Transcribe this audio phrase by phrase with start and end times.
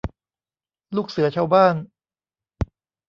[0.95, 1.75] ลูกเสือชาวบ้าน